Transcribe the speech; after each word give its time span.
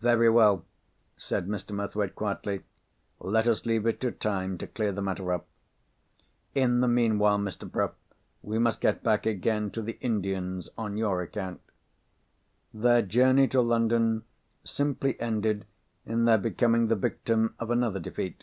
"Very 0.00 0.28
well," 0.28 0.64
said 1.16 1.46
Mr. 1.46 1.70
Murthwaite, 1.70 2.16
quietly, 2.16 2.64
"let 3.20 3.46
us 3.46 3.64
leave 3.64 3.86
it 3.86 4.00
to 4.00 4.10
time 4.10 4.58
to 4.58 4.66
clear 4.66 4.90
the 4.90 5.00
matter 5.00 5.32
up. 5.32 5.46
In 6.52 6.80
the 6.80 6.88
meanwhile, 6.88 7.38
Mr. 7.38 7.70
Bruff, 7.70 7.92
we 8.42 8.58
must 8.58 8.80
get 8.80 9.04
back 9.04 9.24
again 9.24 9.70
to 9.70 9.80
the 9.80 9.98
Indians, 10.00 10.68
on 10.76 10.96
your 10.96 11.22
account. 11.22 11.60
Their 12.74 13.02
journey 13.02 13.46
to 13.50 13.60
London 13.60 14.24
simply 14.64 15.14
ended 15.20 15.64
in 16.04 16.24
their 16.24 16.38
becoming 16.38 16.88
the 16.88 16.96
victims 16.96 17.52
of 17.60 17.70
another 17.70 18.00
defeat. 18.00 18.42